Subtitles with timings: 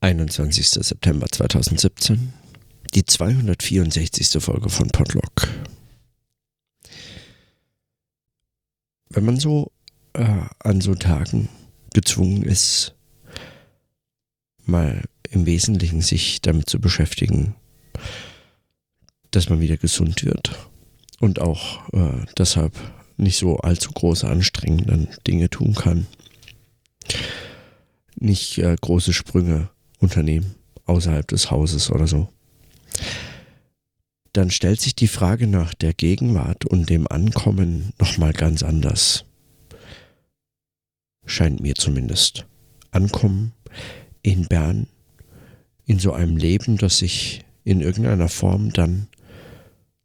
[0.00, 0.68] 21.
[0.68, 2.32] September 2017,
[2.94, 4.40] die 264.
[4.42, 5.48] Folge von Podlock.
[9.08, 9.72] Wenn man so
[10.12, 11.48] äh, an so Tagen
[11.92, 12.94] gezwungen ist,
[14.64, 17.56] mal im Wesentlichen sich damit zu beschäftigen,
[19.32, 20.56] dass man wieder gesund wird
[21.18, 22.72] und auch äh, deshalb
[23.16, 26.06] nicht so allzu große anstrengende Dinge tun kann,
[28.14, 29.70] nicht äh, große Sprünge
[30.00, 30.54] unternehmen
[30.86, 32.28] außerhalb des Hauses oder so.
[34.32, 39.24] Dann stellt sich die Frage nach der Gegenwart und dem Ankommen nochmal ganz anders.
[41.24, 42.46] Scheint mir zumindest.
[42.90, 43.52] Ankommen
[44.22, 44.86] in Bern,
[45.84, 49.08] in so einem Leben, das sich in irgendeiner Form dann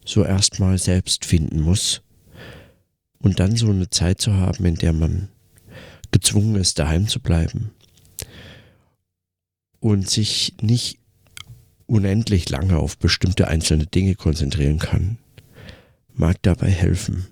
[0.05, 2.01] so erstmal selbst finden muss
[3.19, 5.29] und dann so eine Zeit zu haben, in der man
[6.11, 7.71] gezwungen ist, daheim zu bleiben
[9.83, 10.97] und sich nicht
[11.87, 15.17] unendlich lange auf bestimmte einzelne Dinge konzentrieren kann,
[16.13, 17.27] mag dabei helfen.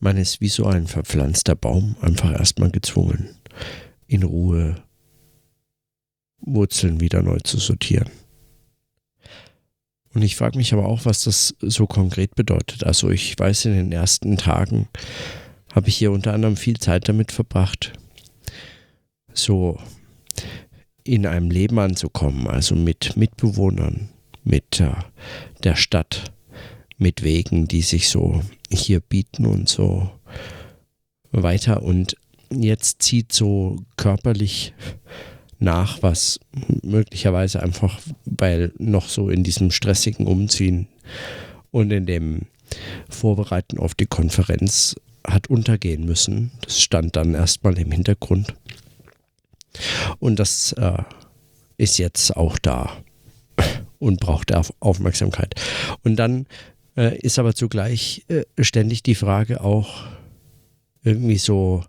[0.00, 3.30] Man ist wie so ein verpflanzter Baum einfach erstmal gezwungen,
[4.06, 4.82] in Ruhe
[6.40, 8.10] Wurzeln wieder neu zu sortieren.
[10.12, 12.84] Und ich frage mich aber auch, was das so konkret bedeutet.
[12.84, 14.88] Also ich weiß, in den ersten Tagen
[15.72, 17.94] habe ich hier unter anderem viel Zeit damit verbracht,
[19.32, 19.80] so
[21.04, 24.08] in einem Leben anzukommen, also mit Mitbewohnern,
[24.44, 24.92] mit äh,
[25.62, 26.32] der Stadt,
[26.98, 30.10] mit Wegen, die sich so hier bieten und so
[31.32, 31.82] weiter.
[31.82, 32.16] Und
[32.50, 34.74] jetzt zieht so körperlich
[35.58, 36.40] nach, was
[36.82, 40.88] möglicherweise einfach, weil noch so in diesem stressigen Umziehen
[41.70, 42.42] und in dem
[43.08, 46.50] Vorbereiten auf die Konferenz hat untergehen müssen.
[46.62, 48.54] Das stand dann erstmal im Hintergrund.
[50.18, 51.02] Und das äh,
[51.76, 52.96] ist jetzt auch da
[53.98, 55.54] und braucht Aufmerksamkeit.
[56.02, 56.46] Und dann
[56.96, 60.06] äh, ist aber zugleich äh, ständig die Frage auch
[61.04, 61.84] irgendwie so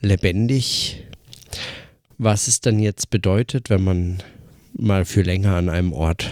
[0.00, 1.04] lebendig,
[2.18, 4.22] was es dann jetzt bedeutet, wenn man
[4.72, 6.30] mal für länger an einem Ort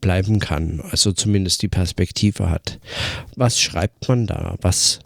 [0.00, 2.78] bleiben kann, also zumindest die Perspektive hat.
[3.36, 4.56] Was schreibt man da?
[4.60, 5.00] Was,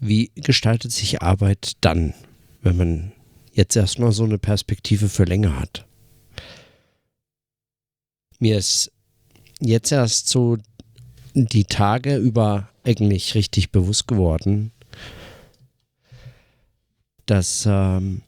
[0.00, 2.12] wie gestaltet sich Arbeit dann,
[2.62, 3.12] wenn man
[3.52, 5.86] jetzt erstmal so eine Perspektive für länger hat?
[8.38, 8.92] Mir ist
[9.60, 10.58] jetzt erst so
[11.34, 14.72] die Tage über eigentlich richtig bewusst geworden,
[17.26, 18.22] dass ähm,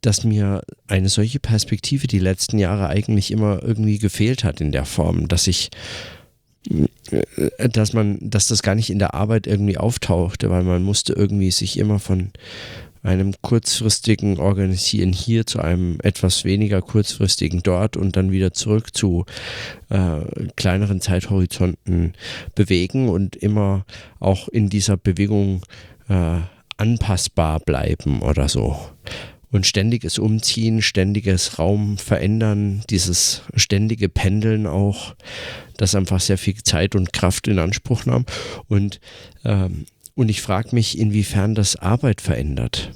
[0.00, 4.84] dass mir eine solche Perspektive die letzten Jahre eigentlich immer irgendwie gefehlt hat in der
[4.84, 5.70] Form, dass ich
[7.58, 11.50] dass man, dass das gar nicht in der Arbeit irgendwie auftauchte, weil man musste irgendwie
[11.50, 12.30] sich immer von
[13.02, 19.24] einem kurzfristigen Organisieren hier zu einem etwas weniger kurzfristigen dort und dann wieder zurück zu
[19.88, 20.20] äh,
[20.56, 22.14] kleineren Zeithorizonten
[22.54, 23.84] bewegen und immer
[24.20, 25.62] auch in dieser Bewegung
[26.08, 26.38] äh,
[26.76, 28.76] anpassbar bleiben oder so.
[29.50, 35.14] Und ständiges Umziehen, ständiges Raum verändern, dieses ständige Pendeln auch,
[35.78, 38.26] das einfach sehr viel Zeit und Kraft in Anspruch nahm.
[38.68, 39.00] Und,
[39.44, 42.90] ähm, und ich frage mich, inwiefern das Arbeit verändert.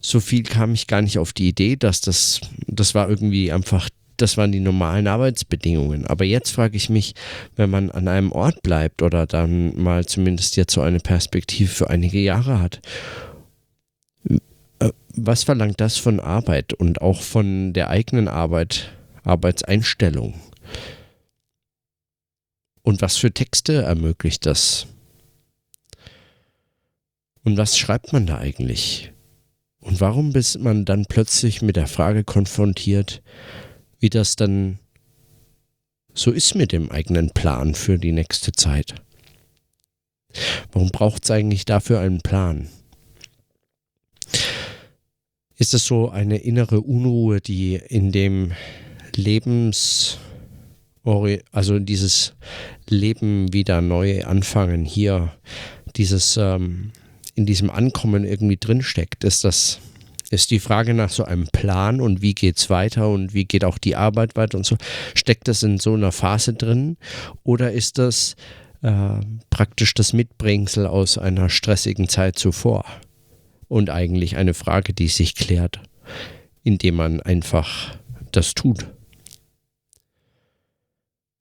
[0.00, 3.88] So viel kam ich gar nicht auf die Idee, dass das, das war irgendwie einfach
[4.18, 6.04] das waren die normalen Arbeitsbedingungen.
[6.06, 7.14] Aber jetzt frage ich mich,
[7.56, 11.88] wenn man an einem Ort bleibt oder dann mal zumindest jetzt so eine Perspektive für
[11.88, 12.80] einige Jahre hat
[15.14, 18.92] was verlangt das von Arbeit und auch von der eigenen Arbeit,
[19.24, 20.34] Arbeitseinstellung?
[22.82, 24.86] Und was für Texte ermöglicht das?
[27.44, 29.12] Und was schreibt man da eigentlich?
[29.80, 33.22] Und warum ist man dann plötzlich mit der Frage konfrontiert,
[34.00, 34.78] wie das dann
[36.14, 38.94] so ist mit dem eigenen Plan für die nächste Zeit?
[40.72, 42.68] Warum braucht es eigentlich dafür einen Plan?
[45.58, 48.52] Ist es so eine innere Unruhe, die in dem
[49.14, 50.18] Lebens,
[51.52, 52.34] also dieses
[52.88, 55.32] Leben wieder neu anfangen hier,
[55.96, 56.92] dieses ähm,
[57.34, 59.24] in diesem Ankommen irgendwie drinsteckt.
[59.24, 59.80] Ist das
[60.30, 63.64] ist die Frage nach so einem Plan und wie geht es weiter und wie geht
[63.64, 64.76] auch die Arbeit weiter und so.
[65.14, 66.98] Steckt das in so einer Phase drin
[67.44, 68.36] oder ist das
[68.82, 72.84] äh, praktisch das Mitbringsel aus einer stressigen Zeit zuvor?
[73.68, 75.80] Und eigentlich eine Frage, die sich klärt,
[76.64, 77.96] indem man einfach
[78.32, 78.86] das tut.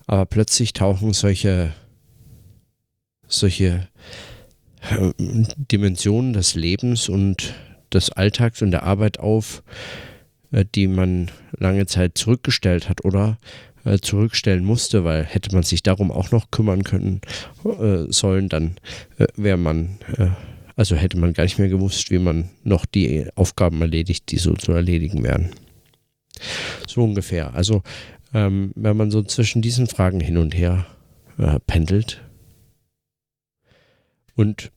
[0.06, 1.74] Aber plötzlich tauchen solche,
[3.28, 3.88] solche
[4.90, 5.12] äh,
[5.58, 7.54] Dimensionen des Lebens und
[7.94, 9.64] des Alltags und der Arbeit auf,
[10.52, 13.38] äh, die man lange Zeit zurückgestellt hat oder
[13.84, 17.22] äh, zurückstellen musste, weil hätte man sich darum auch noch kümmern können
[18.10, 18.78] sollen, dann
[19.36, 19.98] wäre man,
[20.78, 24.54] also hätte man gar nicht mehr gewusst, wie man noch die Aufgaben erledigt, die so
[24.54, 25.50] zu erledigen wären.
[26.88, 27.54] So ungefähr.
[27.56, 27.82] Also
[28.34, 30.86] ähm, wenn man so zwischen diesen Fragen hin und her
[31.40, 32.22] äh, pendelt
[34.36, 34.72] und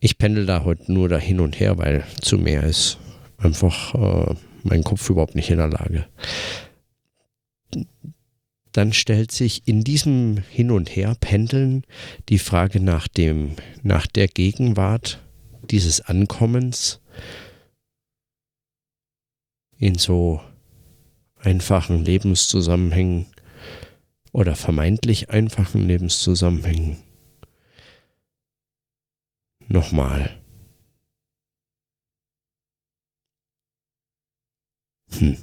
[0.00, 2.98] ich pendel da heute nur da hin und her, weil zu mehr ist
[3.36, 6.06] einfach äh, mein Kopf überhaupt nicht in der Lage.
[8.72, 11.84] Dann stellt sich in diesem Hin und Her pendeln
[12.30, 13.50] die Frage nach dem,
[13.82, 15.20] nach der Gegenwart
[15.70, 17.00] dieses Ankommens
[19.78, 20.40] in so
[21.40, 23.26] einfachen Lebenszusammenhängen
[24.32, 26.98] oder vermeintlich einfachen Lebenszusammenhängen
[29.72, 30.38] Nochmal.
[35.18, 35.38] Hm.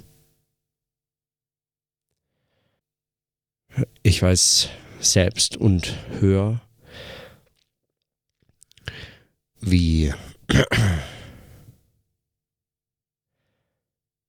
[4.04, 4.68] Ich weiß
[5.00, 6.60] selbst und höre,
[9.70, 10.12] wie,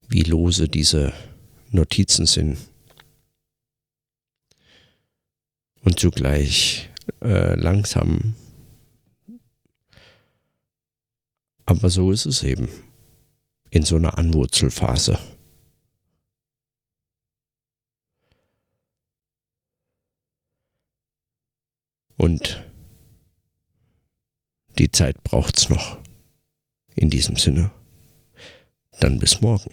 [0.08, 1.14] wie lose diese
[1.70, 2.58] Notizen sind.
[5.84, 6.90] Und zugleich
[7.22, 8.36] äh, langsam
[11.72, 12.68] Aber so ist es eben.
[13.70, 15.18] In so einer Anwurzelphase.
[22.18, 22.71] Und
[24.82, 26.00] die Zeit braucht's noch.
[26.96, 27.70] In diesem Sinne.
[29.00, 29.72] Dann bis morgen.